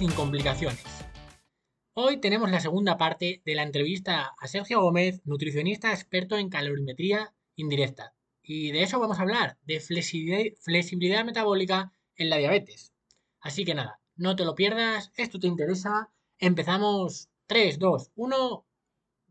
[0.00, 0.82] sin complicaciones.
[1.92, 7.34] Hoy tenemos la segunda parte de la entrevista a Sergio Gómez, nutricionista experto en calorimetría
[7.54, 8.14] indirecta.
[8.42, 12.94] Y de eso vamos a hablar, de flexibilidad, metabólica en la diabetes.
[13.40, 16.08] Así que nada, no te lo pierdas, esto te interesa.
[16.38, 18.66] Empezamos 3, 2, 1,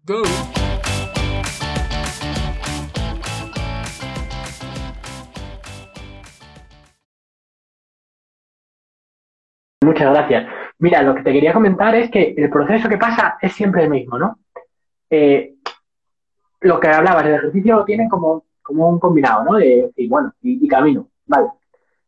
[0.03, 0.21] go.
[9.81, 10.58] Muchas gracias.
[10.79, 13.89] Mira, lo que te quería comentar es que el proceso que pasa es siempre el
[13.89, 14.39] mismo, ¿no?
[15.09, 15.55] Eh,
[16.61, 19.57] lo que hablabas, el ejercicio lo tiene como, como un combinado, ¿no?
[19.57, 21.47] De, y bueno, y, camino, ¿vale?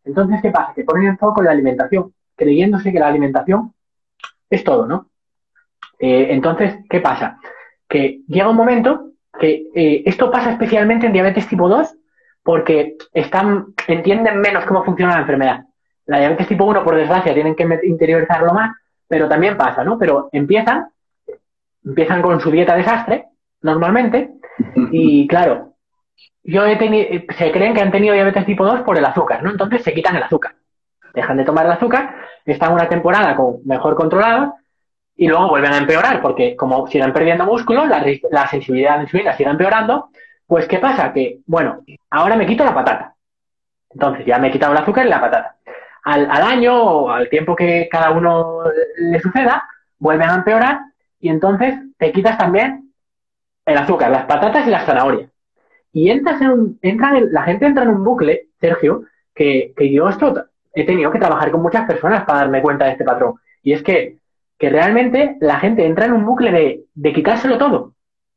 [0.06, 0.74] Entonces, ¿qué pasa?
[0.74, 3.74] Que ponen el foco en la alimentación, creyéndose que la alimentación
[4.50, 5.10] es todo, ¿no?
[6.00, 7.40] Eh, entonces, ¿qué pasa?
[7.90, 11.94] Que llega un momento que eh, esto pasa especialmente en diabetes tipo 2
[12.44, 15.66] porque están, entienden menos cómo funciona la enfermedad.
[16.06, 18.72] La diabetes tipo 1, por desgracia, tienen que interiorizarlo más,
[19.08, 19.98] pero también pasa, ¿no?
[19.98, 20.88] Pero empiezan,
[21.84, 23.26] empiezan con su dieta desastre,
[23.62, 24.32] normalmente,
[24.92, 25.74] y claro,
[26.44, 27.08] yo he tenido,
[27.38, 29.52] se creen que han tenido diabetes tipo 2 por el azúcar, ¿no?
[29.52, 30.56] Entonces se quitan el azúcar.
[31.14, 34.56] Dejan de tomar el azúcar, están una temporada con mejor controlado
[35.16, 39.04] y luego vuelven a empeorar, porque como siguen perdiendo músculo, la, la sensibilidad a la
[39.04, 40.10] insulina sigue empeorando,
[40.48, 41.14] pues ¿qué pasa?
[41.14, 43.14] Que, bueno, ahora me quito la patata.
[43.90, 45.56] Entonces ya me he quitado el azúcar y la patata
[46.04, 48.64] al, al año o al tiempo que cada uno
[48.98, 49.64] le suceda,
[50.00, 50.80] vuelven a empeorar
[51.20, 52.92] y entonces te quitas también
[53.66, 55.30] el azúcar, las patatas y las zanahorias.
[55.94, 59.04] Y entras en un, entra la gente entra en un bucle, Sergio,
[59.36, 62.92] que, que yo esto he tenido que trabajar con muchas personas para darme cuenta de
[62.92, 63.36] este patrón.
[63.62, 64.18] Y es que,
[64.58, 67.94] que realmente la gente entra en un bucle de, de quitárselo todo,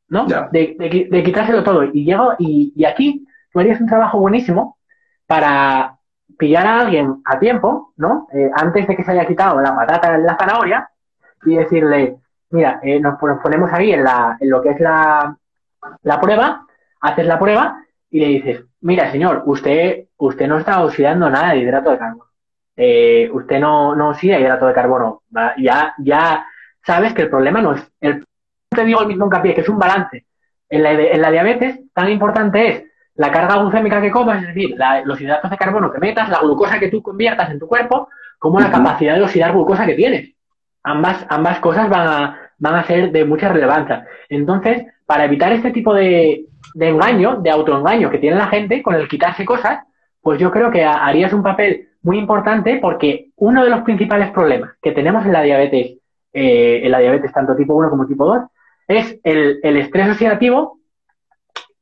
[0.09, 0.27] ¿no?
[0.27, 1.85] De, de, de, quitárselo todo.
[1.85, 4.79] Y llego, y, y aquí tú harías un trabajo buenísimo
[5.27, 5.99] para,
[6.39, 8.29] pillar a alguien a tiempo, ¿no?
[8.33, 10.89] Eh, antes de que se haya quitado la patata en la zanahoria
[11.45, 12.17] y decirle,
[12.51, 15.37] mira, eh, nos ponemos ahí en, la, en lo que es la,
[16.03, 16.67] la prueba,
[17.01, 21.59] haces la prueba y le dices, mira, señor, usted, usted no está oxidando nada de
[21.59, 22.31] hidrato de carbono.
[22.77, 25.23] Eh, usted no, no oxida hidrato de carbono.
[25.59, 26.47] Ya, ya
[26.85, 28.25] sabes que el problema no es, el,
[28.69, 30.27] te digo el mismo hincapié, que es un balance.
[30.69, 32.85] En la, en la diabetes, tan importante es
[33.17, 36.79] la carga glucémica que comas, es decir, los hidratos de carbono que metas, la glucosa
[36.81, 38.09] que tú conviertas en tu cuerpo,
[38.39, 40.35] como la capacidad de oxidar glucosa que tienes.
[40.83, 44.07] Ambas, ambas cosas van a, van a ser de mucha relevancia.
[44.29, 48.95] Entonces, para evitar este tipo de, de engaño, de autoengaño que tiene la gente con
[48.95, 49.85] el quitarse cosas,
[50.21, 54.73] pues yo creo que harías un papel muy importante porque uno de los principales problemas
[54.83, 55.99] que tenemos en la diabetes,
[56.33, 58.43] eh, en la diabetes tanto tipo 1 como tipo 2,
[58.89, 60.79] es el, el estrés oxidativo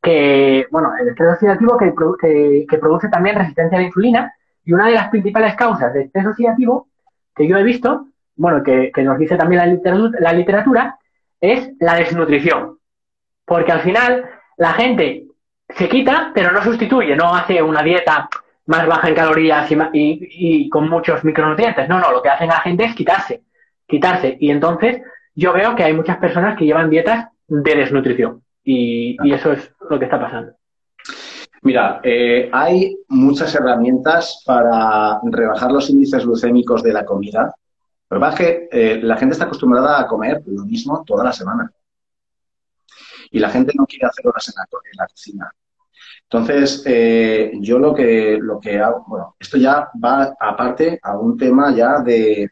[0.02, 4.86] que, bueno, el estrés oxidativo que, que, produce también resistencia a la insulina y una
[4.86, 6.88] de las principales causas de estrés oxidativo
[7.34, 10.98] que yo he visto, bueno, que, nos dice también la literatura, la literatura,
[11.40, 12.78] es la desnutrición.
[13.44, 15.26] Porque al final la gente
[15.68, 18.28] se quita, pero no sustituye, no hace una dieta
[18.66, 21.88] más baja en calorías y, y, con muchos micronutrientes.
[21.88, 23.42] No, no, lo que hacen la gente es quitarse,
[23.86, 24.36] quitarse.
[24.40, 25.00] Y entonces
[25.34, 28.42] yo veo que hay muchas personas que llevan dietas de desnutrición.
[28.65, 30.53] Y, eso es lo que está pasando.
[31.62, 37.55] Mira, eh, hay muchas herramientas para rebajar los índices glucémicos de la comida.
[38.11, 41.25] Lo que pasa es que eh, la gente está acostumbrada a comer lo mismo toda
[41.25, 41.73] la semana.
[43.31, 44.55] Y la gente no quiere hacer horas en
[44.99, 45.50] la, cocina.
[46.25, 51.37] Entonces, eh, yo lo que, lo que hago, bueno, esto ya va aparte a un
[51.39, 52.50] tema ya de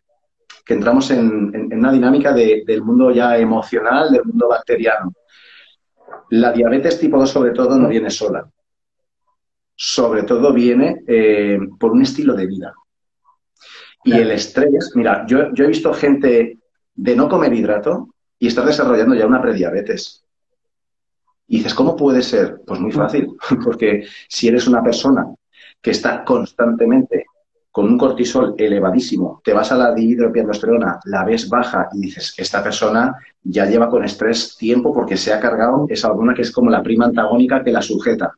[0.64, 5.12] que entramos en, una dinámica del mundo ya emocional, del mundo bacteriano.
[6.30, 8.48] La diabetes tipo 2 sobre todo no viene sola.
[9.74, 12.74] Sobre todo viene eh, por un estilo de vida.
[14.04, 16.58] Y el estrés, mira, yo, he visto gente
[16.94, 20.24] de no comer hidrato y está desarrollando ya una prediabetes.
[21.48, 22.60] Y dices, ¿cómo puede ser?
[22.66, 23.28] Pues muy fácil,
[23.64, 25.26] porque si eres una persona
[25.80, 27.26] que está constantemente
[27.70, 32.62] con un cortisol elevadísimo, te vas a la dihidropiandrosterona, la ves baja y dices, esta
[32.62, 36.70] persona ya lleva con estrés tiempo porque se ha cargado esa hormona que es como
[36.70, 38.32] la prima antagónica que la sujeta,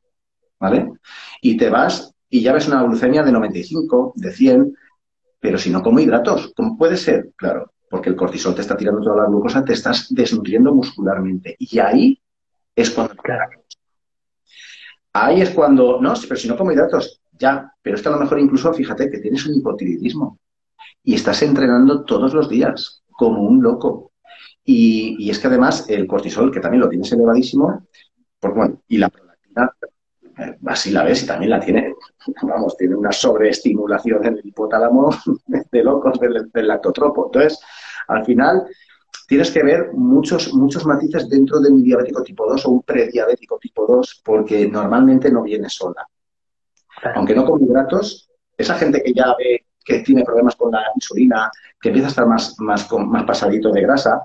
[0.61, 0.93] ¿vale?
[1.40, 4.76] Y te vas y ya ves una glucemia de 95, de 100,
[5.40, 7.31] pero si no como hidratos, ¿cómo puede ser?
[7.37, 11.56] Claro, porque el cortisol te está tirando toda la glucosa, te estás desnutriendo muscularmente.
[11.58, 12.20] Y ahí
[12.76, 13.14] es cuando...
[15.14, 18.20] Ahí es cuando, no, pero si no como hidratos, ya, pero es que a lo
[18.20, 20.38] mejor incluso, fíjate, que tienes un hipotiroidismo
[21.02, 24.12] y estás entrenando todos los días, como un loco.
[24.64, 27.87] Y, es que además el cortisol, que también lo tienes elevadísimo,
[28.38, 29.73] pues bueno, y la prolactina,
[30.38, 31.94] eh, así la ves y también la tiene,
[32.43, 35.11] vamos, tiene una sobreestimulación en el hipotálamo
[35.46, 37.26] de locos del, del lactotropo.
[37.26, 37.61] Entonces,
[38.06, 38.64] al final,
[39.26, 43.58] tienes que ver muchos, muchos matices dentro de un diabético tipo 2 o un prediabético
[43.58, 46.06] tipo 2, porque normalmente no viene sola.
[47.15, 51.51] Aunque no con hidratos, esa gente que ya ve que tiene problemas con la insulina,
[51.81, 54.23] que empieza a estar más, más, más pasadito de grasa,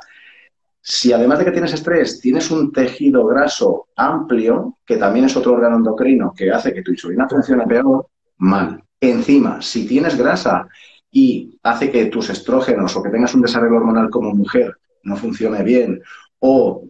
[0.90, 5.54] si además de que tienes estrés, tienes un tejido graso amplio, que también es otro
[5.54, 8.08] órgano endocrino que hace que tu insulina funcione peor,
[8.38, 8.82] mal.
[9.00, 10.68] Encima, si tienes grasa
[11.12, 15.64] y hace que tus estrógenos o que tengas un desarrollo hormonal como mujer no funcione
[15.64, 16.02] bien,
[16.40, 16.84] o,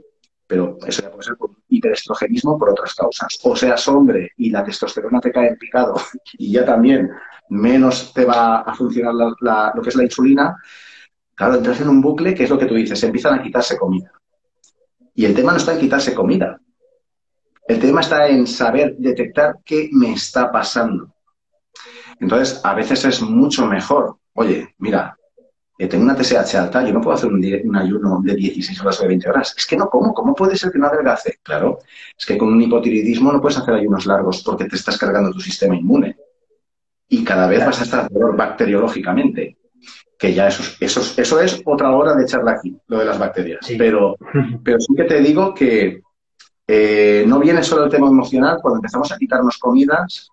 [0.48, 4.64] pero eso ya puede ser por hiperestrogenismo por otras causas, o seas hombre y la
[4.64, 5.96] testosterona te cae en picado
[6.38, 7.12] y ya también
[7.50, 10.56] menos te va a funcionar lo que es la insulina,
[11.36, 14.12] claro, entras en un bucle que es lo que tú dices, empiezan a quitarse comida.
[15.14, 16.60] Y el tema no está en quitarse comida.
[17.68, 21.14] El tema está en saber detectar qué me está pasando.
[22.20, 24.18] Entonces, a veces es mucho mejor.
[24.34, 25.17] Oye, mira,
[25.78, 29.04] eh, tengo una TSH alta, yo no puedo hacer un, ayuno de 16 horas o
[29.04, 29.54] de 20 horas.
[29.56, 30.14] Es que no, ¿cómo?
[30.14, 31.40] ¿Cómo puede ser que no adelgace?
[31.44, 31.80] Claro,
[32.18, 35.40] es que con un hipotiroidismo no puedes hacer ayunos largos porque te estás cargando tu
[35.40, 36.18] sistema inmune
[37.10, 39.58] y cada vez vas a estar peor bacteriológicamente.
[40.18, 43.68] Que ya eso, eso, eso es otra hora de charla aquí, lo de las bacterias.
[43.78, 44.16] Pero,
[44.64, 46.02] pero sí que te digo que
[46.68, 50.32] eh, no viene solo el tema emocional, cuando empezamos a quitarnos comidas,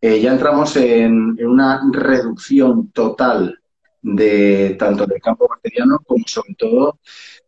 [0.00, 3.59] eh, ya entramos en, una reducción total
[4.02, 6.98] de tanto del campo bacteriano como sobre todo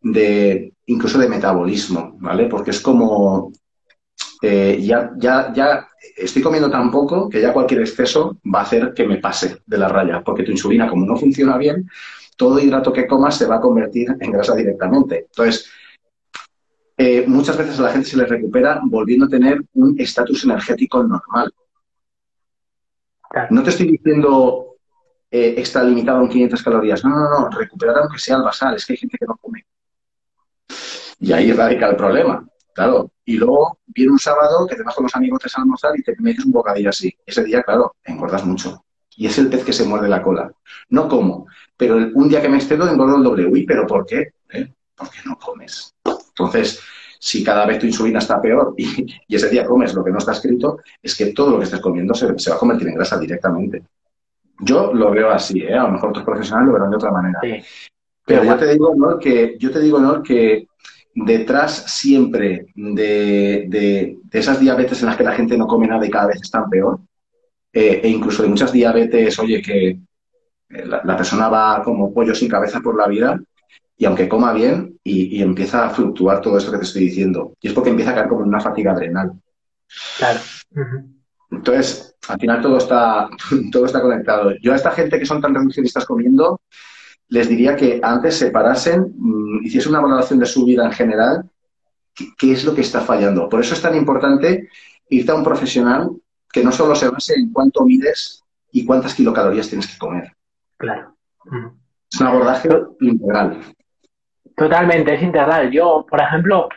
[0.01, 2.45] de incluso de metabolismo, ¿vale?
[2.45, 3.51] Porque es como
[4.41, 8.93] eh, ya, ya, ya estoy comiendo tan poco que ya cualquier exceso va a hacer
[8.93, 11.89] que me pase de la raya, porque tu insulina, como no funciona bien,
[12.35, 15.27] todo hidrato que comas se va a convertir en grasa directamente.
[15.29, 15.69] Entonces,
[16.97, 21.03] eh, muchas veces a la gente se le recupera volviendo a tener un estatus energético
[21.03, 21.53] normal.
[23.49, 24.72] No te estoy diciendo
[25.35, 27.03] eh, extralimitado en 500 calorías.
[27.03, 28.75] No, no, no, recuperar aunque sea el basal.
[28.75, 29.65] Es que hay gente que no come.
[31.19, 32.45] Y ahí radica el problema.
[32.71, 36.03] Claro, y luego viene un sábado que te vas con los amigos a almorzar y
[36.03, 37.11] te metes un bocadillo así.
[37.25, 38.85] Ese día, claro, engordas mucho.
[39.15, 40.51] Y es el pez que se muerde la cola.
[40.89, 41.47] No como,
[41.77, 43.47] pero un día que me excedo engordo el doble.
[43.47, 44.33] Uy, ¿pero por qué?
[44.51, 44.71] ¿Eh?
[44.95, 45.95] Porque no comes.
[46.05, 46.79] Entonces,
[47.19, 50.33] si cada vez tu insulina está peor y, ese día comes lo que no está
[50.33, 53.83] escrito, es que todo lo que estés comiendo se, va a convertir en grasa directamente.
[54.63, 55.73] Yo lo veo así, ¿eh?
[55.73, 57.39] a lo mejor otros profesionales lo verán de otra manera.
[58.25, 59.19] Pero yo te digo, ¿no?
[59.19, 60.23] que, yo te digo, ¿no?
[60.23, 60.67] que
[61.13, 66.27] detrás siempre de, esas diabetes en las que la gente no come nada y cada
[66.27, 66.99] vez están peor,
[67.71, 69.89] eh, e incluso de muchas diabetes, oye, que
[70.69, 73.39] eh, la, persona va como pollo sin cabeza por la vida
[73.97, 77.53] y aunque coma bien y, empieza a fluctuar todo esto que te estoy diciendo.
[77.61, 79.33] Y es porque empieza a caer como una fatiga adrenal.
[80.17, 80.39] Claro.
[81.55, 83.29] Entonces, al final todo está,
[83.71, 84.51] todo está conectado.
[84.61, 86.61] Yo a esta gente que son tan reduccionistas comiendo,
[87.29, 91.49] les diría que antes se parasen, mm, hiciesen una valoración de su vida en general,
[92.37, 93.49] qué, es lo que está fallando.
[93.49, 94.69] Por eso es tan importante
[95.09, 96.11] irte a un profesional
[96.51, 100.31] que no solo se base en cuánto mides y cuántas kilocalorías tienes que comer.
[100.77, 101.15] Claro.
[102.11, 102.69] Es un abordaje
[102.99, 103.59] integral.
[104.55, 105.71] Totalmente, es integral.
[105.71, 106.69] Yo, por ejemplo,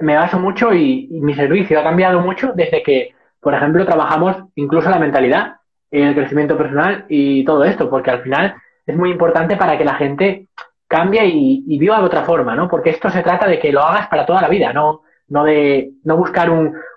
[0.00, 4.90] me baso mucho y, mi servicio ha cambiado mucho desde que, por ejemplo, trabajamos incluso
[4.90, 5.56] la mentalidad,
[5.90, 8.54] el crecimiento personal y todo esto, porque al final
[8.86, 10.48] es muy importante para que la gente
[10.86, 12.68] cambie y, viva de otra forma, ¿no?
[12.68, 15.92] Porque esto se trata de que lo hagas para toda la vida, no, no de
[16.04, 16.50] no buscar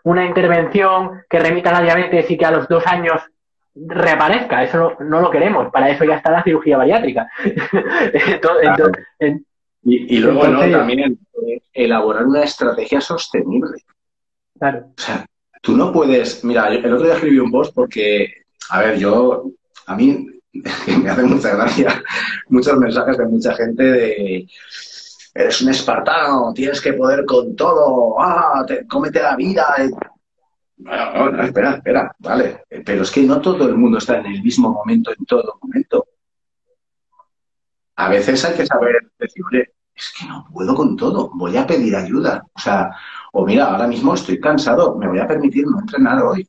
[0.04, 3.22] una intervención que remita a la diabetes y que a los dos años
[3.76, 4.64] reaparezca.
[4.64, 5.70] Eso no, lo queremos.
[5.72, 7.30] Para eso ya está la cirugía bariátrica.
[9.84, 11.20] y, luego también
[11.74, 13.78] elaborar una estrategia sostenible.
[14.58, 14.86] Claro.
[14.98, 15.26] O sea,
[15.62, 16.44] tú no puedes.
[16.44, 18.28] Mira, el otro día escribí un post porque,
[18.70, 19.52] a ver, yo.
[19.88, 20.28] A mí
[21.02, 22.04] me hace mucha gracia
[22.52, 24.48] muchos mensajes de mucha gente de
[25.34, 29.76] eres un espartano, tienes que poder con todo, ah, cómete la vida.
[31.44, 32.64] Espera, espera, vale.
[32.86, 36.06] Pero es que no todo el mundo está en el mismo momento en todo momento.
[37.96, 39.44] A veces hay que saber decir,
[40.02, 42.44] es que no puedo con todo, voy a pedir ayuda.
[42.54, 42.90] O sea,
[43.34, 46.48] o mira, ahora mismo estoy cansado, me voy a permitir no entrenar hoy.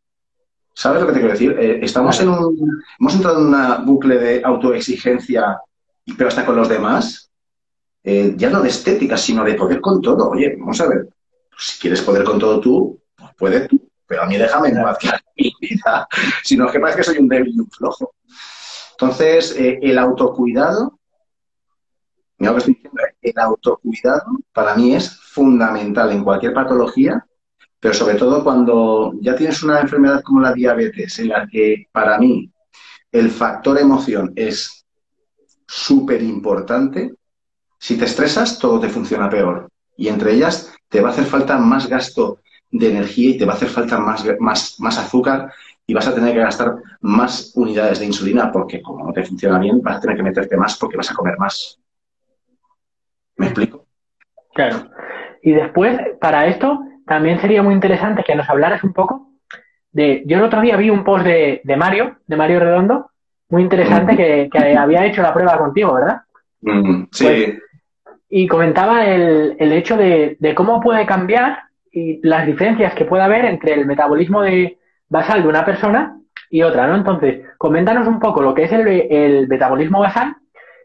[0.74, 1.56] ¿Sabes lo que te quiero decir?
[1.58, 5.58] Eh, estamos en un, hemos entrado en una bucle de autoexigencia,
[6.16, 7.30] pero hasta con los demás,
[8.02, 10.30] eh, ya no de estética, sino de poder con todo.
[10.30, 11.08] Oye, vamos a ver,
[11.58, 14.98] si quieres poder con todo tú, pues puedes tú, pero a mí déjame en paz
[15.36, 16.08] mi vida,
[16.42, 18.14] si no es que parece que soy un débil y un flojo.
[18.92, 20.98] Entonces, eh, el autocuidado,
[22.38, 27.24] mira lo que estoy diciendo, el autocuidado para mí es fundamental en cualquier patología
[27.82, 32.16] pero sobre todo cuando ya tienes una enfermedad como la diabetes, en la que para
[32.16, 32.48] mí
[33.10, 34.86] el factor emoción es
[35.66, 37.12] súper importante,
[37.80, 39.68] si te estresas, todo te funciona peor.
[39.96, 42.38] Y entre ellas, te va a hacer falta más gasto
[42.70, 45.52] de energía y te va a hacer falta más, más, más azúcar
[45.84, 49.58] y vas a tener que gastar más unidades de insulina porque como no te funciona
[49.58, 51.81] bien, vas a tener que meterte más porque vas a comer más.
[53.42, 53.86] ¿Me explico?
[54.54, 54.90] Claro.
[55.42, 59.28] Y después, para esto, también sería muy interesante que nos hablaras un poco
[59.90, 60.22] de...
[60.26, 63.10] Yo el otro día vi un post de, Mario, de Mario Redondo,
[63.48, 66.22] muy interesante, que, había hecho la prueba contigo, ¿verdad?
[66.62, 67.24] Mm, sí.
[67.24, 67.58] Pues,
[68.30, 73.22] y comentaba el, el hecho de, de, cómo puede cambiar y las diferencias que puede
[73.22, 74.78] haber entre el metabolismo de,
[75.12, 76.18] basal de una persona
[76.50, 76.96] y otra, ¿no?
[76.96, 80.34] Entonces, coméntanos un poco lo que es el, metabolismo basal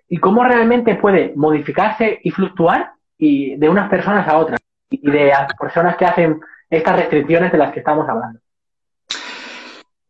[0.10, 4.60] y cómo realmente puede modificarse y fluctuar y de unas personas a otras
[4.90, 8.40] y de las personas que hacen estas restricciones de las que estamos hablando.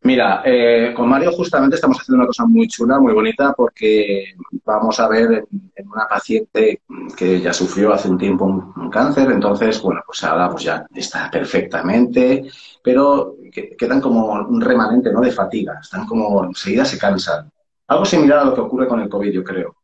[0.02, 4.32] Mira, eh, con Mario justamente estamos haciendo una cosa muy chula, muy bonita, porque
[4.64, 6.82] vamos a ver en, una paciente
[7.16, 11.28] que ya sufrió hace un tiempo un, cáncer, entonces, bueno, pues ahora pues ya está
[11.30, 12.44] perfectamente,
[12.82, 13.34] pero
[13.76, 17.50] quedan como un remanente, ¿no?, de fatiga, están como, enseguida se cansan.
[17.88, 19.77] Algo similar a lo que ocurre con el COVID, yo creo.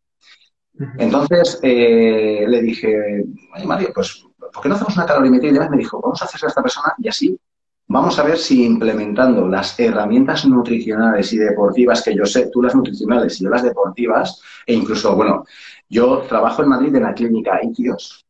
[0.99, 5.51] Entonces eh, le dije, oye Mario, pues, ¿por qué no hacemos una calorimetría?
[5.51, 7.39] Y demás me dijo, vamos a hacerse a esta persona y así
[7.87, 12.75] Vamos a ver si implementando las herramientas nutricionales y deportivas que yo sé, tú las
[12.75, 15.45] nutricionales y yo las deportivas, e incluso, bueno,
[15.89, 18.24] yo trabajo en Madrid en la clínica Itios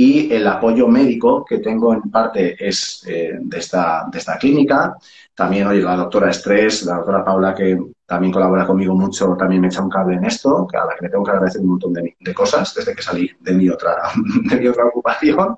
[0.00, 4.96] y el apoyo médico que tengo en parte es eh, de, esta, de esta clínica.
[5.34, 7.76] También, oye, la doctora Estrés, la doctora Paula, que
[8.06, 11.06] también colabora conmigo mucho, también me echa un cable en esto, que a la que
[11.06, 13.96] le tengo que agradecer un montón de, de cosas desde que salí de mi otra,
[14.48, 15.56] de mi otra ocupación.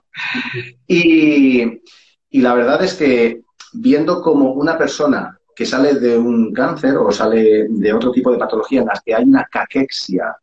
[0.87, 1.83] Y,
[2.31, 3.43] y la verdad es que
[3.75, 8.39] viendo como una persona que sale de un cáncer o sale de otro tipo de
[8.39, 10.35] patología en las que hay una caquexia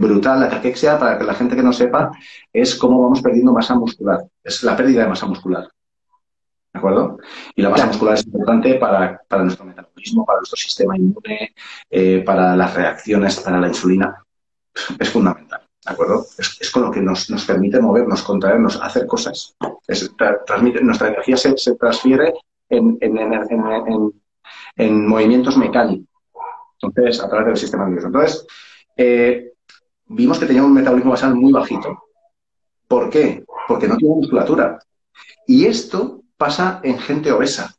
[0.00, 2.10] brutal, la caquexia, para que la gente que no sepa,
[2.52, 4.24] es cómo vamos perdiendo masa muscular.
[4.42, 5.68] Es la pérdida de masa muscular.
[6.72, 7.18] ¿De acuerdo?
[7.54, 11.54] Y la masa muscular es importante para, nuestro metabolismo, para nuestro sistema inmune,
[11.88, 14.22] eh, para las reacciones, para la insulina.
[14.98, 15.66] Es fundamental.
[15.86, 16.26] ¿De acuerdo?
[16.36, 19.56] Es, con lo que nos, permite movernos, contraernos, hacer cosas.
[20.46, 22.34] transmite, nuestra energía se, transfiere
[22.68, 22.98] en,
[24.76, 26.08] en, movimientos mecánicos.
[26.82, 28.08] Entonces, a través del sistema nervioso.
[28.08, 28.46] Entonces,
[28.96, 29.52] eh,
[30.06, 32.02] vimos que tenía un metabolismo basal muy bajito.
[32.88, 33.44] ¿Por qué?
[33.66, 34.78] Porque no tiene musculatura.
[35.46, 37.74] Y esto pasa en gente obesa.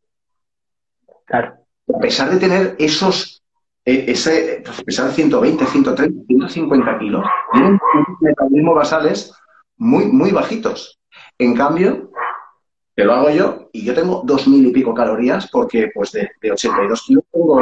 [1.25, 1.55] Claro.
[1.93, 3.37] A pesar de tener esos
[3.87, 7.79] e, ese, pues, pesar 120, 130, 150 kilos, tienen
[8.19, 9.33] metabolismo basales
[9.77, 10.99] muy, muy bajitos.
[11.37, 12.11] En cambio,
[12.93, 16.29] que lo hago yo y yo tengo dos mil y pico calorías porque pues de,
[16.51, 17.61] 82 kilos tengo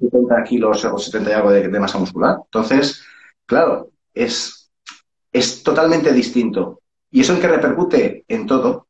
[0.00, 2.36] 70 kilos o 70 y algo de, masa muscular.
[2.44, 3.04] Entonces,
[3.44, 4.72] claro, es,
[5.32, 6.80] es totalmente distinto.
[7.10, 8.24] ¿Y eso en qué repercute?
[8.26, 8.88] En todo.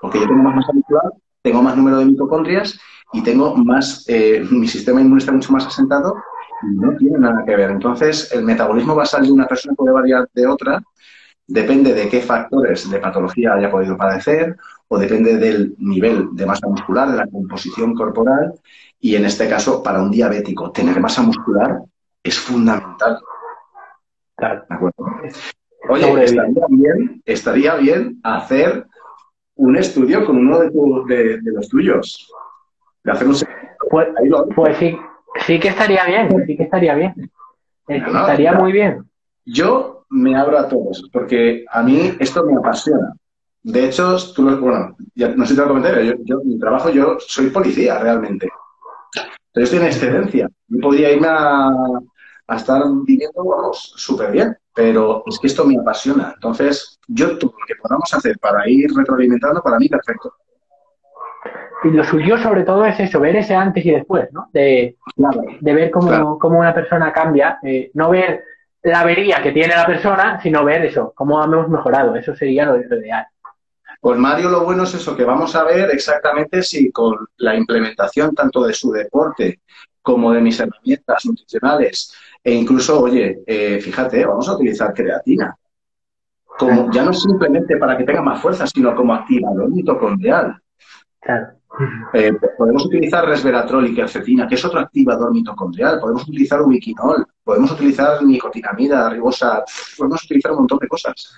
[0.00, 2.78] Porque yo tengo más masa muscular, tengo más número de mitocondrias
[3.12, 6.14] y tengo más, eh, mi sistema inmune está mucho más asentado
[6.62, 7.70] y no tiene nada que ver.
[7.70, 10.82] Entonces, el metabolismo basal de una persona puede variar de otra,
[11.46, 14.56] depende de qué factores de patología haya podido padecer
[14.86, 18.54] o depende del nivel de masa muscular, de la composición corporal
[19.00, 21.80] y en este caso, para un diabético, tener masa muscular
[22.22, 23.18] es fundamental.
[24.38, 24.64] Claro.
[24.68, 25.06] ¿De acuerdo?
[25.90, 28.86] Oye, estaría bien, estaría bien hacer
[29.56, 32.30] un estudio con uno de, de los tuyos.
[33.90, 34.08] Pues,
[34.54, 34.96] pues, sí,
[35.46, 37.30] sí que estaría bien, sí que estaría bien.
[37.86, 39.04] estaría muy bien.
[39.44, 43.14] Yo me abro a todos, porque a mí esto me apasiona.
[43.62, 47.16] De hecho, tú, bueno, ya, no sé si te lo comenté, yo, mi trabajo, yo
[47.18, 48.48] soy policía realmente.
[49.52, 50.50] Pero estoy en excedencia.
[50.68, 51.70] Yo podría irme a,
[52.48, 54.56] a estar viviendo, súper bien.
[54.74, 56.32] Pero es que esto me apasiona.
[56.34, 60.32] Entonces, yo todo lo que podamos hacer para ir retroalimentando, para mí, perfecto.
[61.84, 64.48] Y lo suyo sobre todo es eso, ver ese antes y después, ¿no?
[64.52, 64.96] De,
[65.60, 68.42] de ver cómo, una persona cambia, eh, no ver
[68.82, 72.16] la avería que tiene la persona, sino ver eso, cómo hemos mejorado.
[72.16, 73.26] Eso sería lo, ideal.
[74.00, 78.34] Pues Mario, lo bueno es eso, que vamos a ver exactamente si con la implementación
[78.34, 79.60] tanto de su deporte
[80.08, 85.54] como de mis herramientas nutricionales, e incluso, oye, eh, fíjate, vamos a utilizar creatina.
[86.58, 90.58] Como, ya no simplemente para que tenga más fuerza, sino como activador mitocondrial.
[91.20, 91.48] Claro.
[92.14, 96.00] Eh, podemos utilizar resveratrol y quercetina, que es otro activador mitocondrial.
[96.00, 99.62] Podemos utilizar ubiquinol, podemos utilizar nicotinamida, ribosa,
[99.98, 101.36] podemos utilizar un montón de cosas.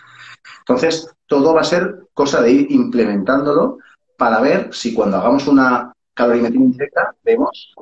[0.60, 3.78] Entonces, todo va a ser cosa de ir implementándolo
[4.16, 7.74] para ver si cuando hagamos una calorimetría indirecta vemos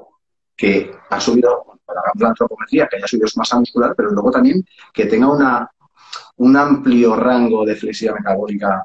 [0.59, 4.65] que ha subido, para la antropometría, que haya subido su masa muscular, pero luego también
[4.93, 5.71] que tenga una,
[6.39, 8.85] un amplio rango de flexibilidad metabólica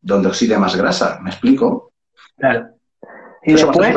[0.00, 1.18] donde oxide más grasa.
[1.20, 1.92] ¿Me explico?
[2.36, 2.68] Claro.
[3.42, 3.96] Y después,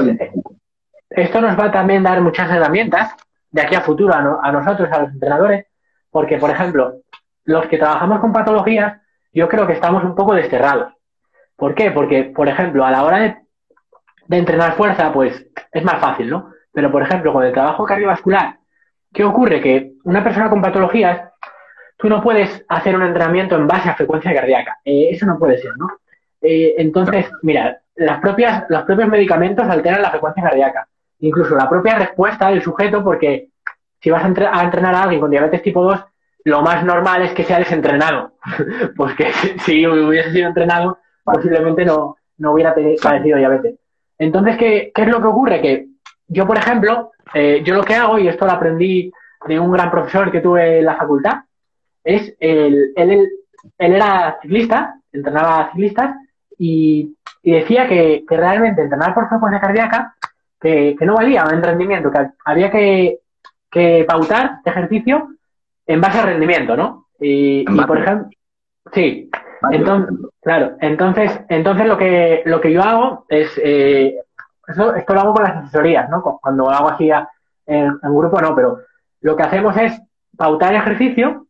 [1.11, 3.13] esto nos va a también dar muchas herramientas
[3.51, 5.67] de aquí a futuro a, nosotros, a los entrenadores,
[6.09, 7.01] porque, por ejemplo,
[7.43, 8.99] los que trabajamos con patologías,
[9.31, 10.93] yo creo que estamos un poco desterrados.
[11.55, 11.91] ¿Por qué?
[11.91, 13.37] Porque, por ejemplo, a la hora de,
[14.27, 16.51] de entrenar fuerza, pues es más fácil, ¿no?
[16.73, 18.57] Pero, por ejemplo, con el trabajo cardiovascular,
[19.13, 19.61] ¿qué ocurre?
[19.61, 21.29] Que una persona con patologías,
[21.97, 24.77] tú no puedes hacer un entrenamiento en base a frecuencia cardíaca.
[24.85, 25.87] Eh, eso no puede ser, ¿no?
[26.41, 30.87] Eh, entonces, mira, las propias, los propios medicamentos alteran la frecuencia cardíaca.
[31.19, 33.49] Incluso la propia respuesta del sujeto, porque
[33.99, 34.27] si vas a,
[34.63, 36.03] entrenar a alguien con diabetes tipo 2,
[36.45, 38.33] lo más normal es que sea desentrenado.
[38.95, 43.75] pues que si hubiese sido entrenado, posiblemente no, no hubiera padecido diabetes.
[44.17, 45.61] Entonces, ¿qué, ¿qué, es lo que ocurre?
[45.61, 45.87] Que
[46.31, 49.11] yo, por ejemplo, eh, yo lo que hago, y esto lo aprendí
[49.45, 51.39] de un gran profesor que tuve en la facultad,
[52.03, 53.29] es el, él,
[53.77, 56.15] él era ciclista, entrenaba ciclistas,
[56.57, 60.15] y, decía que, realmente entrenar por frecuencia cardíaca,
[60.59, 63.19] que, no valía en rendimiento, que había que,
[63.69, 65.29] que pautar ejercicio
[65.85, 67.07] en base a rendimiento, ¿no?
[67.19, 68.29] Y, por ejemplo,
[68.93, 69.29] sí,
[69.69, 74.15] entonces, claro, entonces, entonces lo que lo que yo hago es eh,
[74.71, 76.21] esto lo hago con las asesorías, ¿no?
[76.21, 77.09] Cuando hago así
[77.65, 78.79] en, grupo no, pero
[79.21, 80.01] lo que hacemos es
[80.37, 81.47] pautar ejercicio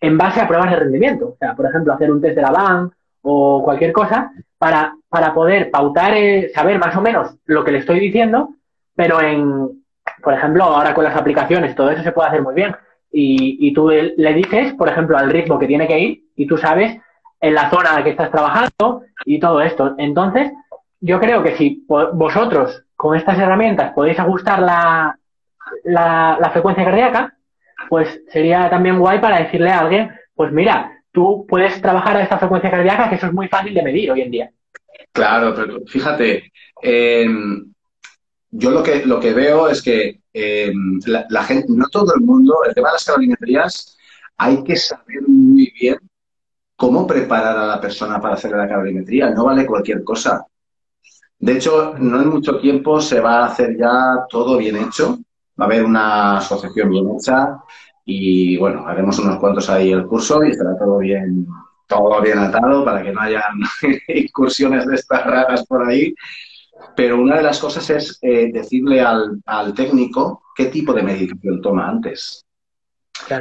[0.00, 1.28] en base a pruebas de rendimiento.
[1.28, 2.90] O sea, por ejemplo, hacer un test de la BAN
[3.22, 7.78] o cualquier cosa para, para poder pautar, eh, saber más o menos lo que le
[7.78, 8.50] estoy diciendo,
[8.94, 9.84] pero en,
[10.22, 12.76] por ejemplo, ahora con las aplicaciones, todo eso se puede hacer muy bien.
[13.10, 16.56] Y, y tú le dices, por ejemplo, al ritmo que tiene que ir y tú
[16.58, 16.98] sabes
[17.40, 19.94] en la zona en la que estás trabajando y todo esto.
[19.98, 20.52] Entonces,
[21.00, 25.18] yo creo que si vosotros con estas herramientas podéis ajustar la,
[25.84, 27.36] la, la frecuencia cardíaca,
[27.88, 32.38] pues sería también guay para decirle a alguien, pues mira, tú puedes trabajar a esta
[32.38, 34.50] frecuencia cardíaca, que eso es muy fácil de medir hoy en día.
[35.12, 37.72] Claro, pero fíjate, em,
[38.50, 42.58] yo lo que, lo que veo es que em, la, gente, no todo el mundo,
[42.66, 43.96] el tema de las calorimetrías,
[44.36, 45.98] hay que saber muy bien
[46.76, 49.30] cómo preparar a la persona para hacer la calorimetría.
[49.30, 50.44] No vale cualquier cosa.
[51.38, 55.18] De hecho, no en mucho tiempo se va a hacer ya todo bien hecho
[55.58, 57.58] va a haber una asociación bien hecha
[58.04, 61.46] y bueno, haremos unos cuantos ahí el curso y estará todo bien,
[61.88, 63.42] todo bien atado para que no haya
[64.08, 66.14] incursiones de estas raras por ahí.
[66.94, 69.42] Pero una de las cosas es eh, decirle al,
[69.74, 72.44] técnico qué tipo de medicación toma antes.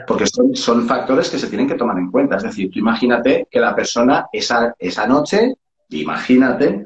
[0.07, 2.37] Porque son, son, factores que se tienen que tomar en cuenta.
[2.37, 5.53] Es decir, tú imagínate que la persona esa, esa noche,
[5.89, 6.84] imagínate,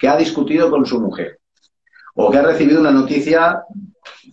[0.00, 1.38] que ha discutido con su mujer
[2.14, 3.62] o que ha recibido una noticia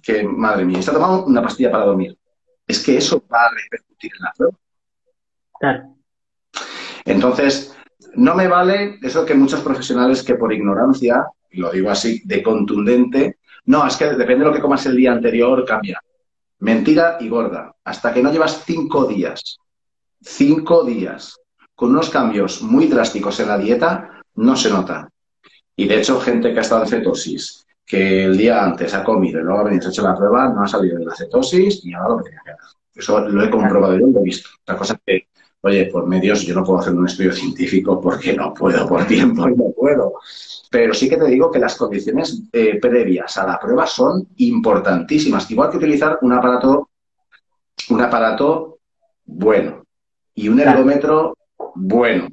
[0.01, 2.17] que, madre mía, está tomando una pastilla para dormir.
[2.65, 4.57] Es que eso va a repercutir en la prueba.
[5.59, 5.95] Claro.
[7.03, 7.75] Entonces,
[8.15, 12.41] no me vale eso que muchos profesionales que por ignorancia, y lo digo así, de
[12.41, 16.01] contundente, no, es que depende de lo que comas el día anterior, cambia.
[16.59, 17.75] Mentira y gorda.
[17.83, 19.57] Hasta que no llevas cinco días,
[20.21, 21.37] cinco días,
[21.75, 25.09] con unos cambios muy drásticos en la dieta, no se nota.
[25.79, 29.39] Y de hecho, gente que ha estado en cetosis, que el día antes ha comido
[29.39, 32.09] y luego ha venido hecho la prueba, no ha salido de la cetosis y ahora
[32.09, 32.77] lo que tenía que hacer.
[32.95, 34.49] Eso lo he comprobado yo, lo he visto.
[34.65, 35.27] La cosa es que,
[35.61, 39.47] oye, por medios yo no puedo hacer un estudio científico porque no puedo, por tiempo
[39.47, 40.13] y no puedo.
[40.71, 45.49] Pero sí que te digo que las condiciones eh, previas a la prueba son importantísimas.
[45.51, 46.89] Igual que utilizar un aparato,
[47.89, 48.79] un aparato
[49.25, 49.83] bueno
[50.33, 51.37] y un ergómetro
[51.75, 52.27] bueno,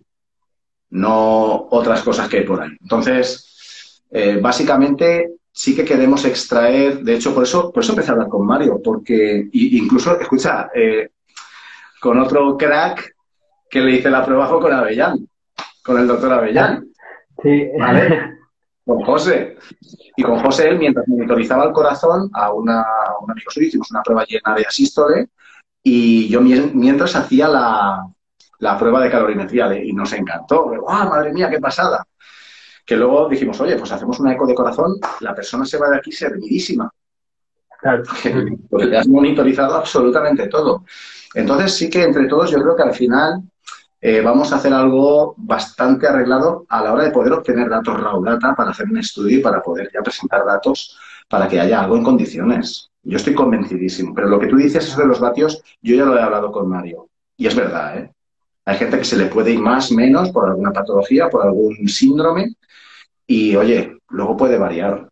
[0.95, 2.71] no otras cosas que hay por ahí.
[2.81, 8.13] Entonces, eh, básicamente sí que queremos extraer, de hecho, por eso, por eso empecé a
[8.13, 11.11] hablar con Mario, porque incluso, escucha, eh,
[12.01, 13.13] con otro crack
[13.69, 15.29] que le hice la prueba fue con Avellán,
[15.83, 16.87] con el doctor Avellán.
[17.43, 17.69] Sí.
[17.79, 18.33] ¿Vale?
[18.87, 19.57] Con José.
[20.15, 22.85] Y con José, él, mientras monitorizaba el corazón, a, una,
[23.23, 25.29] un amigo suyo hicimos una prueba llena de asístole,
[25.83, 28.14] y yo mientras hacía la,
[28.65, 30.73] la prueba de calorimetría y nos encantó.
[30.89, 32.05] ¡Ah, madre mía, qué pasada!
[32.85, 35.97] que luego dijimos, oye, pues hacemos una eco de corazón, la persona se va de
[35.97, 36.91] aquí servidísima.
[37.81, 38.03] Claro.
[38.71, 40.85] Porque le has monitorizado absolutamente todo.
[41.35, 43.43] Entonces sí que entre todos yo creo que al final
[44.01, 48.23] eh, vamos a hacer algo bastante arreglado a la hora de poder obtener datos raw
[48.23, 50.99] data para hacer un estudio y para poder ya presentar datos
[51.29, 52.91] para que haya algo en condiciones.
[53.03, 56.17] Yo estoy convencidísimo, pero lo que tú dices, eso de los vatios, yo ya lo
[56.17, 57.09] he hablado con Mario.
[57.37, 58.15] Y es verdad, ¿eh?
[58.67, 62.55] Hay gente que se le puede ir más, menos, por alguna patología, por algún síndrome,
[63.27, 65.09] y oye, luego puede variar.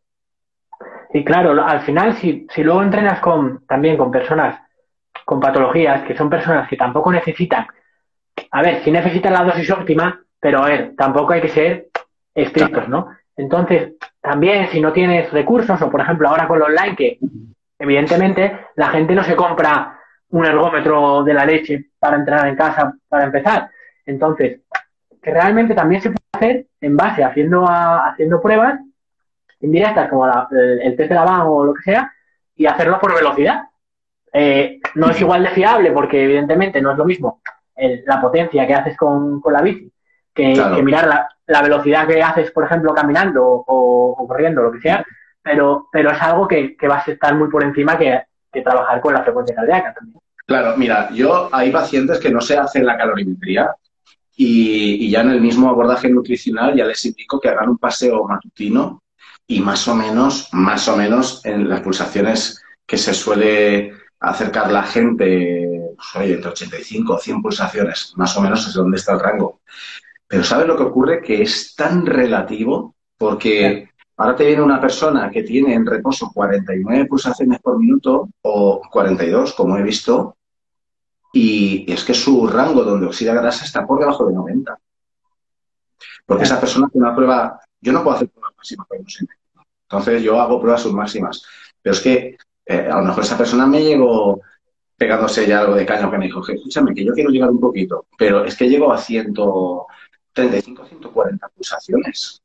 [1.12, 4.61] Y claro, al final, si, si luego entrenas con, también con personas
[5.25, 7.67] con patologías, que son personas que tampoco necesitan,
[8.51, 11.88] a ver, si necesitan la dosis óptima, pero a ver, tampoco hay que ser
[12.35, 13.09] estrictos, ¿no?
[13.37, 17.19] Entonces, también si no tienes recursos, o por ejemplo ahora con lo online, que
[17.79, 20.01] evidentemente la gente no se compra
[20.33, 23.71] un ergómetro de la leche para entrenar en casa para empezar.
[24.05, 24.61] Entonces,
[25.23, 28.81] que realmente también se puede hacer en base haciendo, haciendo pruebas
[29.61, 32.12] indirectas como el, test de la van o lo que sea
[32.57, 33.68] y hacerlo por velocidad.
[34.33, 37.40] Eh, no es igual de fiable porque evidentemente no es lo mismo
[38.07, 39.92] la potencia que haces con, la bici
[40.33, 45.05] que, mirar la, velocidad que haces, por ejemplo, caminando o, corriendo, lo que sea,
[45.42, 49.01] pero, pero es algo que, que vas a estar muy por encima que, que trabajar
[49.01, 50.22] con la frecuencia cardíaca también.
[50.46, 53.74] Claro, mira, yo hay pacientes que no se hacen la calorimetría
[54.37, 59.02] y, ya en el mismo abordaje nutricional ya les indico que hagan un paseo matutino
[59.46, 64.83] y más o menos, más o menos en las pulsaciones que se suele acercar la
[64.83, 65.68] gente,
[66.16, 69.61] oye, entre 85 o 100 pulsaciones, más o menos es donde está el rango.
[70.26, 71.22] Pero ¿sabes lo que ocurre?
[71.22, 77.07] Que es tan relativo porque ahora te viene una persona que tiene en reposo 49
[77.07, 80.37] pulsaciones por minuto o 42, como he visto,
[81.33, 84.79] y es que su rango donde oxida grasa está por debajo de 90.
[86.27, 90.40] Porque esa persona tiene una prueba, yo no puedo hacer pruebas máximas para Entonces yo
[90.40, 91.42] hago pruebas submáximas.
[91.81, 94.40] Pero es que eh, a lo mejor esa persona me llegó
[94.96, 98.07] pegándose ya algo de caño que me dijo, escúchame, que yo quiero llegar un poquito,
[98.16, 102.41] pero es que llego a 135, 140 pulsaciones.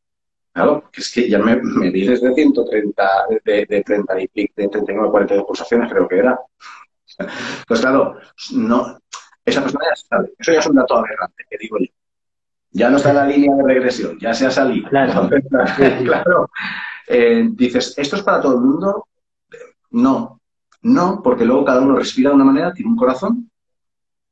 [0.58, 3.10] Claro, porque es que ya me, me di desde 130,
[3.46, 6.40] de, de 30 y pico, de 39 a 42 pulsaciones creo que era.
[7.68, 8.16] Pues claro,
[8.54, 8.98] no,
[9.46, 10.34] esa persona ya sabe.
[10.36, 11.86] Eso ya es un dato aberrante, que digo yo.
[12.72, 14.90] Ya no está en la línea de regresión, ya se ha salido.
[14.90, 15.30] Claro.
[17.10, 19.08] Eh, dices, ¿esto es para todo el mundo?
[19.92, 20.42] No.
[20.82, 23.50] No, porque luego cada uno respira de una manera, tiene un corazón,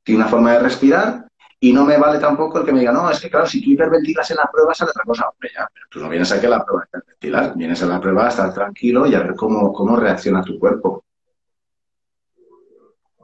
[0.04, 1.25] tiene una forma de respirar,
[1.60, 3.72] y no me vale tampoco el que me diga, no, es que claro, si tú
[3.72, 5.30] hiperventilas en la prueba sale otra cosa.
[5.30, 8.00] Hombre, ya, pero tú no vienes aquí a la prueba a hiperventilar, vienes a la
[8.00, 11.04] prueba a estar tranquilo y a ver cómo, cómo reacciona tu cuerpo.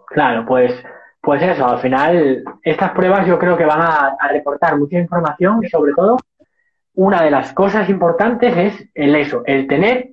[0.08, 0.74] Claro, pues,
[1.22, 5.70] pues eso, al final estas pruebas yo creo que van a, reportar mucha información y
[5.70, 6.18] sobre todo
[6.96, 10.12] una de las cosas importantes es el eso, el tener,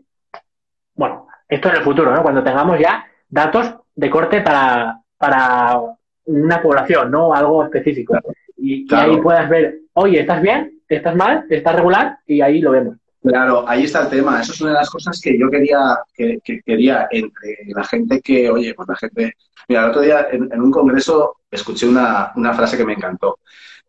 [0.94, 2.22] bueno, esto en el futuro, ¿no?
[2.22, 5.81] Cuando tengamos ya datos de corte para, para
[6.28, 7.34] una población, ¿no?
[7.34, 8.16] Algo específico.
[8.56, 10.80] Y, y ahí puedas ver, oye, ¿estás bien?
[10.88, 11.44] ¿Estás mal?
[11.48, 12.18] ¿Estás regular?
[12.26, 12.96] Y ahí lo vemos.
[13.22, 14.40] Claro, ahí está el tema.
[14.40, 18.50] Eso es una de las cosas que yo quería, que, quería entre la gente que,
[18.50, 19.32] oye, pues la gente.
[19.68, 23.40] Mira, el otro día en, un congreso escuché una, frase que me encantó.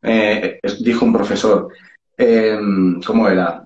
[0.01, 1.69] Eh, dijo un profesor,
[2.17, 3.63] em, ¿cómo era?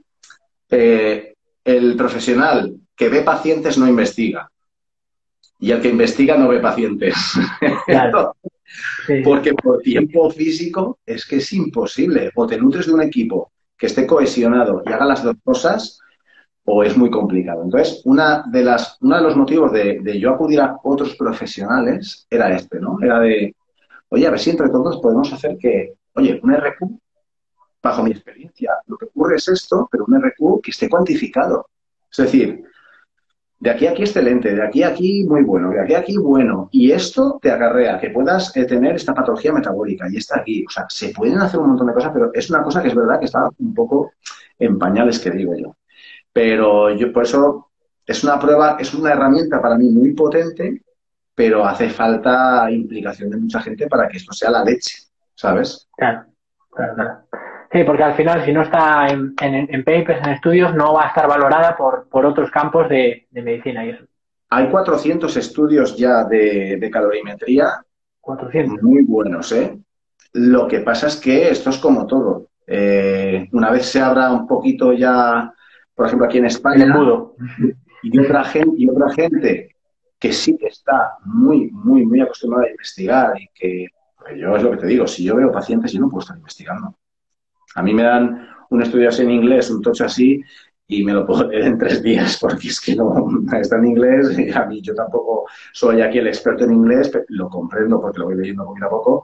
[0.69, 1.33] Eh,
[1.63, 4.49] el profesional que ve pacientes no investiga.
[5.63, 7.15] Y el que investiga no ve pacientes.
[7.85, 8.35] Claro.
[9.23, 12.31] Porque por tiempo físico es que es imposible.
[12.35, 15.99] O te nutres de un equipo que esté cohesionado y haga las dos cosas,
[16.65, 17.63] o es muy complicado.
[17.63, 22.53] Entonces, una de las, uno de los motivos de, yo acudir a otros profesionales era
[22.53, 22.97] este, ¿no?
[23.01, 23.55] Era de,
[24.09, 26.99] oye, a ver si entre todos podemos hacer que, oye, un RQ,
[27.81, 31.67] bajo mi experiencia, lo que ocurre es esto, pero un RQ que esté cuantificado.
[32.11, 32.65] Es decir,
[33.63, 36.17] de aquí a aquí excelente, de aquí a aquí muy bueno, de aquí a aquí
[36.17, 36.67] bueno.
[36.73, 40.65] Y esto te acarrea que puedas eh, tener esta patología metabólica y está aquí.
[40.67, 42.95] O sea, se pueden hacer un montón de cosas, pero es una cosa que es
[42.95, 44.11] verdad que está un poco
[44.59, 45.77] en pañales, que digo yo.
[46.33, 47.69] Pero yo por eso
[48.05, 50.81] es una prueba, es una herramienta para mí muy potente,
[51.33, 54.97] pero hace falta implicación de mucha gente para que esto sea la leche,
[55.35, 55.87] ¿sabes?
[55.95, 56.25] Claro,
[56.69, 57.17] claro, claro.
[57.73, 61.27] Sí, porque al final, si no está en, papers, en estudios, no va a estar
[61.27, 64.05] valorada por, otros campos de, medicina y eso.
[64.51, 67.83] Hay 400 estudios ya de, calorimetría.
[68.21, 68.83] 400.
[68.83, 69.75] Muy buenos, ¿eh?
[70.33, 72.49] Lo que pasa es que esto es como todo.
[72.67, 75.51] Eh, una vez se abra un poquito ya,
[75.95, 76.85] por ejemplo, aquí en España.
[78.03, 79.75] Y otra gente, y otra gente
[80.19, 83.87] que sí que está muy, muy, muy acostumbrada a investigar y que,
[84.37, 86.95] yo es lo que te digo, si yo veo pacientes, yo no puedo estar investigando.
[87.75, 90.41] A mí me dan un estudio así en inglés, un tocho así,
[90.87, 94.37] y me lo puedo leer en tres días porque es que no está en inglés
[94.37, 98.25] y a mí yo tampoco soy aquí el experto en inglés, lo comprendo porque lo
[98.25, 99.23] voy leyendo poquito a poco,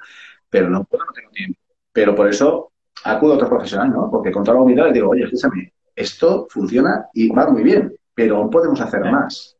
[0.49, 1.59] pero no puedo, no tengo tiempo.
[1.91, 2.71] Pero por eso
[3.03, 4.09] acudo a otro profesional, ¿no?
[4.09, 7.93] Porque con toda la humildad le digo, oye, escúchame, esto funciona y va muy bien,
[8.13, 9.57] pero aún podemos hacer más.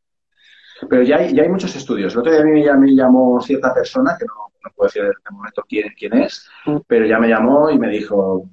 [0.90, 2.14] Pero ya hay, ya hay muchos estudios.
[2.14, 5.04] El otro día a mí ya me llamó cierta persona, que no, no puedo decir
[5.04, 6.78] en este momento quién, quién es, mm.
[6.88, 8.50] pero ya me llamó y me dijo,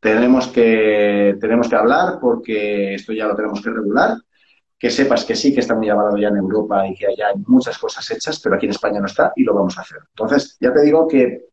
[0.00, 4.16] tenemos que, tenemos que hablar porque esto ya lo tenemos que regular.
[4.78, 7.14] Que sepas que sí que está muy avalado ya en Europa y que hay
[7.46, 9.98] muchas cosas hechas, pero aquí en España no está y lo vamos a hacer.
[10.08, 11.48] Entonces, ya te digo que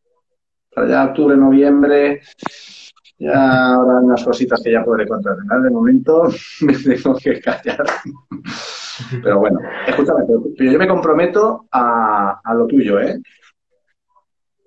[0.74, 2.22] para ya octubre, noviembre,
[3.18, 5.36] ya habrá unas cositas que ya podré contar.
[5.36, 6.22] De momento
[6.62, 7.84] me tengo que callar.
[9.22, 10.24] Pero bueno, escúchame,
[10.56, 13.20] pero yo me comprometo a lo tuyo, ¿eh?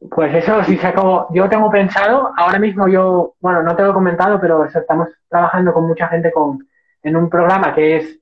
[0.09, 3.93] Pues eso sí saco, yo tengo pensado, ahora mismo yo, bueno, no te lo he
[3.93, 6.67] comentado, pero estamos trabajando con mucha gente con,
[7.03, 8.19] en un programa que es,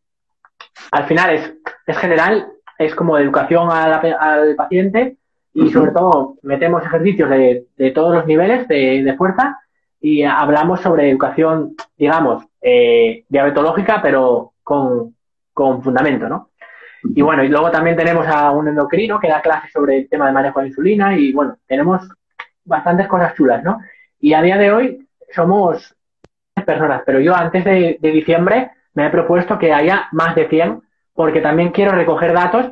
[0.92, 1.54] al final es,
[1.88, 5.18] es general, es como de educación al paciente
[5.54, 9.60] y sobre todo metemos ejercicios de, de todos los niveles de, de, fuerza
[10.02, 15.16] y hablamos sobre educación, digamos, eh, diabetológica, pero con,
[15.54, 16.50] con fundamento, ¿no?
[17.04, 20.28] Y bueno, y luego también tenemos a un endocrino que da clases sobre el tema
[20.28, 22.08] de manejo de insulina y bueno, tenemos
[22.66, 23.80] bastantes cosas chulas, ¿no?
[24.20, 25.96] Y a día de hoy somos
[26.66, 30.82] personas, pero yo antes de, diciembre me he propuesto que haya más de 100
[31.14, 32.72] porque también quiero recoger datos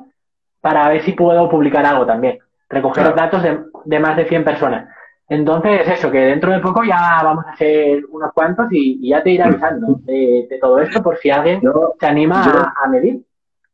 [0.62, 2.40] para ver si puedo publicar algo también.
[2.70, 3.44] Recoger datos
[3.86, 4.90] de, más de 100 personas.
[5.30, 9.32] Entonces, eso, que dentro de poco ya vamos a hacer unos cuantos y, ya te
[9.32, 11.62] iré avisando de, todo esto por si alguien
[12.00, 13.22] se anima a medir.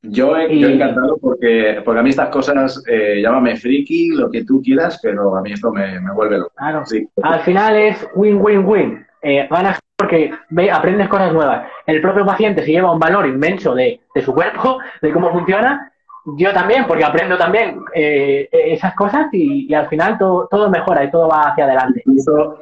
[0.05, 4.61] Yo, he, encantado porque, porque a mí estas cosas, eh, llámame friki, lo que tú
[4.61, 6.51] quieras, pero a mí esto me, vuelve loco.
[6.57, 6.83] Claro.
[7.21, 9.05] Al final es win-win-win.
[9.21, 11.67] Eh, ganas porque ve, aprendes cosas nuevas.
[11.85, 15.89] El propio paciente se lleva un valor inmenso de, su cuerpo, de cómo funciona.
[16.37, 21.11] Yo también, porque aprendo también eh, esas cosas y, al final todo, todo mejora y
[21.11, 22.03] todo va hacia adelante.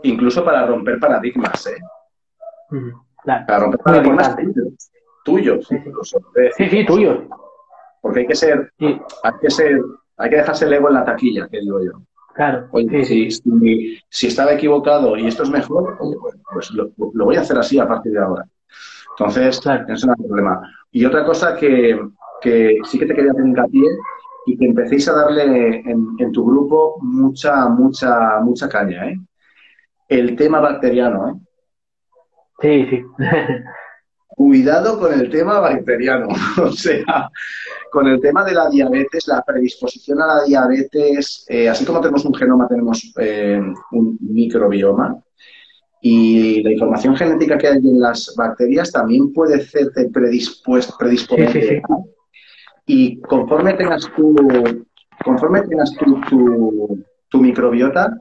[0.04, 1.78] Incluso, para romper paradigmas, ¿eh?
[3.26, 4.36] Para romper paradigmas
[5.24, 6.20] tuyos incluso.
[6.58, 7.20] Sí, sí, tuyos.
[8.02, 9.80] Porque hay que ser, hay que ser,
[10.18, 11.92] hay que dejarse el ego en la taquilla, que digo yo.
[12.34, 12.68] Claro.
[12.72, 13.30] Oye, si,
[14.10, 15.98] si, estaba equivocado y esto es mejor,
[16.54, 18.46] pues lo, voy a hacer así a partir de ahora.
[19.12, 19.86] Entonces, claro.
[19.94, 20.62] eso no es problema.
[20.92, 22.00] Y otra cosa que,
[22.42, 23.88] que sí que te quería hacer hincapié
[24.46, 29.18] y que empecéis a darle en, en, tu grupo mucha, mucha, mucha caña, ¿eh?
[30.08, 31.34] El tema bacteriano, ¿eh?
[32.62, 33.04] Sí, sí.
[34.36, 36.30] cuidado con el tema bacteriano,
[36.64, 37.30] o sea,
[37.92, 42.26] con el tema de la diabetes, la predisposición a la diabetes, eh, así como tenemos
[42.26, 45.22] un genoma, tenemos eh, un microbioma.
[46.04, 51.84] Y la información genética que hay en las bacterias también puede hacerte predisponer.
[52.88, 54.36] Y conforme tengas tu,
[55.24, 56.20] conforme tengas tu,
[57.30, 58.18] tu, microbiota,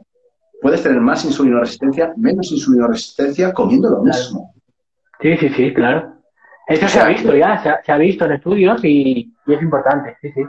[0.60, 4.52] puedes tener más insulinoresistencia, menos insulinoresistencia comiendo lo mismo.
[5.20, 6.14] Sí, sí, sí, claro.
[6.66, 10.42] Eso se ha visto ya, se ha, visto en estudios y, es importante, sí, sí.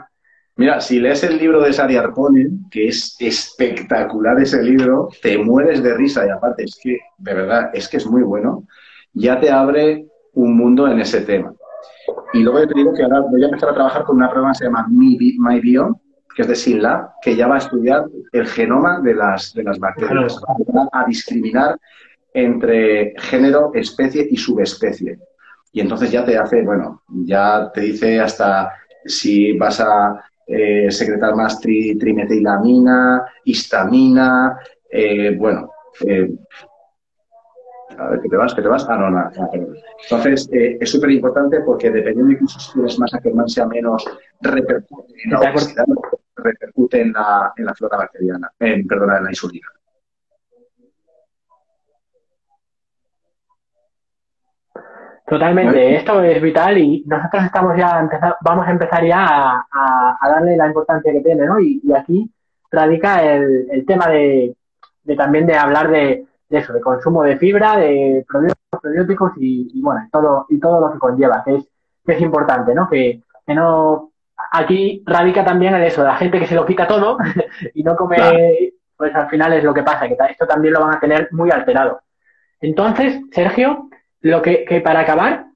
[0.54, 5.82] Mira, si lees el libro de Sari Arponen, que es espectacular ese libro, te mueres
[5.82, 8.68] de risa y aparte es que, de verdad, es que es muy bueno,
[9.14, 11.52] ya te abre un mundo en ese tema.
[12.34, 14.58] Y luego te digo que ahora voy a empezar a trabajar con una prueba que
[14.58, 15.96] se llama MyBiome,
[16.34, 19.78] que es de SINLAB, que ya va a estudiar el genoma de las, de las
[19.78, 20.40] bacterias,
[20.92, 21.78] a discriminar
[22.34, 25.18] entre género, especie y subespecie.
[25.72, 28.72] Y entonces ya te hace, bueno, ya te dice hasta
[29.04, 34.58] si vas a eh, secretar más trimetilamina, histamina,
[34.90, 35.70] eh, bueno,
[36.06, 36.30] eh,
[37.96, 38.86] a ver, que te vas, que te vas.
[38.88, 39.30] Ah, no, no,
[40.02, 43.10] Entonces, es súper importante porque dependiendo de que si tienes más
[43.52, 44.04] sea menos,
[44.40, 45.54] repercute en la
[46.36, 49.68] repercute en la, en la flora bacteriana, en, perdona, en la insulina.
[55.32, 58.06] Totalmente, esto es vital y nosotros estamos ya
[58.42, 61.58] vamos a empezar ya a, darle la importancia que tiene, ¿no?
[61.58, 62.30] Y, aquí
[62.70, 64.54] radica el, tema de,
[65.16, 70.60] también de hablar de, eso, de consumo de fibra, de probióticos, y, bueno, todo y
[70.60, 71.68] todo lo que conlleva, que es,
[72.04, 72.86] que es importante, ¿no?
[72.86, 74.10] Que, no
[74.50, 77.16] aquí radica también el eso, la gente que se lo quita todo
[77.74, 80.96] y no come, pues al final es lo que pasa, que esto también lo van
[80.96, 82.02] a tener muy alterado.
[82.60, 83.88] Entonces, Sergio,
[84.22, 85.46] lo que, que para acabar,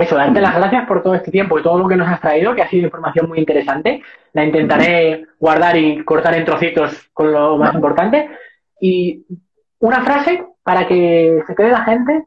[0.00, 2.54] eso, darte las gracias por todo este tiempo y todo lo que nos has traído,
[2.54, 4.02] que ha sido información muy interesante.
[4.32, 8.30] La intentaré guardar y cortar en trocitos con lo más importante.
[8.80, 9.26] Y
[9.80, 12.24] una frase para que se quede la gente,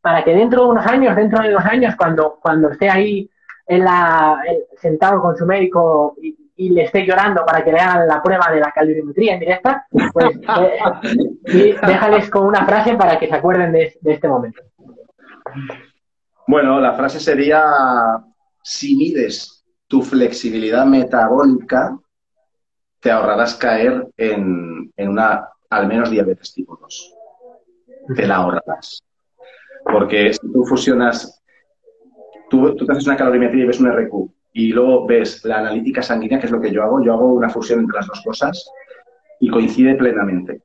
[0.00, 3.28] para que dentro de unos años, dentro de dos años, cuando, cuando esté ahí
[3.66, 4.38] en la,
[4.76, 8.60] sentado con su médico y, le esté llorando para que le hagan la prueba de
[8.60, 10.36] la calorimetría en directa, pues
[11.46, 14.60] eh, déjales con una frase para que se acuerden de este momento.
[16.46, 17.62] Bueno, la frase sería,
[18.62, 21.98] si mides tu flexibilidad metabólica,
[23.00, 27.14] te ahorrarás caer en, una, al menos, diabetes tipo 2.
[28.14, 29.02] te la ahorrarás.
[29.84, 31.42] Porque si tú fusionas,
[32.48, 36.02] tú, tú te haces una calorimetría y ves un RQ y luego ves la analítica
[36.02, 38.70] sanguínea, que es lo que yo hago, yo hago una fusión entre las dos cosas
[39.38, 40.62] y coincide plenamente.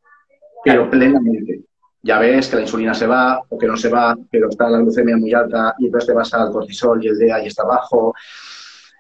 [0.64, 1.62] Pero plenamente.
[2.06, 4.78] Ya ves que la insulina se va o que no se va, pero está la
[4.78, 8.14] glucemia muy alta y entonces te vas al cortisol y el DEA y está bajo.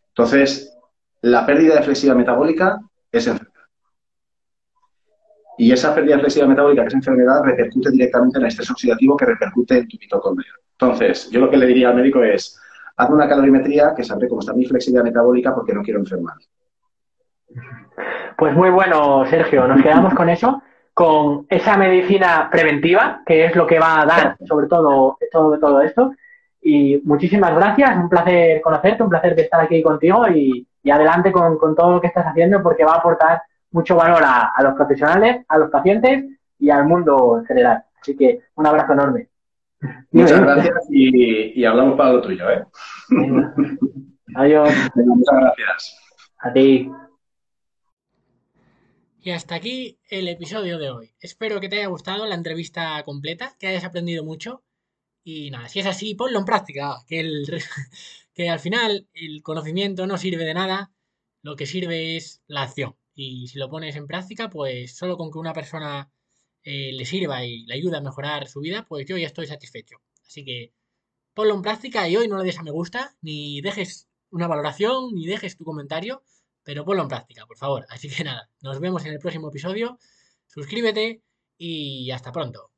[0.08, 0.76] Entonces,
[1.22, 2.80] la pérdida de flexibilidad metabólica
[3.12, 3.54] es enfermedad.
[5.60, 9.15] Y esa pérdida de flexibilidad metabólica, que es enfermedad, repercute directamente en el estrés oxidativo
[9.15, 10.52] que repercute en tu mitocondria.
[10.72, 12.60] Entonces, yo lo que le diría al médico es,
[12.98, 16.38] haz una calorimetría que sabré cómo está mi flexibilidad metabólica porque no quiero enfermar.
[18.36, 19.68] Pues muy bueno, Sergio.
[19.68, 20.63] Nos quedamos con eso,
[20.95, 25.81] con esa medicina preventiva, que es lo que va a dar sobre todo todo, todo
[25.81, 26.13] esto.
[26.62, 31.60] Y muchísimas gracias, un placer conocerte, un placer de estar aquí contigo y, adelante con,
[31.75, 35.58] todo lo que estás haciendo porque va a aportar mucho valor a, los profesionales, a
[35.58, 36.23] los pacientes
[36.60, 37.84] y al mundo en general.
[37.99, 39.27] Así que un abrazo enorme.
[40.12, 42.49] Muchas gracias y, hablamos para lo tuyo.
[42.49, 42.63] ¿eh?
[44.36, 44.69] Adiós.
[44.95, 45.99] muchas gracias.
[46.39, 46.89] A ti.
[49.26, 51.16] Y hasta aquí el episodio de hoy.
[51.20, 54.64] Espero que te haya gustado la entrevista completa, que hayas aprendido mucho.
[55.24, 57.04] Y nada, si es así, ponlo en práctica.
[57.08, 57.48] Que, el,
[58.36, 60.92] que al final el conocimiento no sirve de nada,
[61.42, 62.98] lo que sirve es la acción.
[63.16, 66.12] Y si lo pones en práctica, pues solo con que una persona
[66.62, 70.04] eh, le sirva y le ayude a mejorar su vida, pues yo ya estoy satisfecho.
[70.28, 70.72] Así que
[71.34, 75.16] ponlo en práctica y hoy no le des a me gusta, ni dejes una valoración,
[75.16, 76.22] ni dejes tu comentario
[76.65, 77.86] pero ponlo en práctica, por favor.
[77.89, 79.97] Así que nada, nos vemos en el próximo episodio.
[80.47, 81.21] Suscríbete
[81.58, 82.71] y hasta pronto.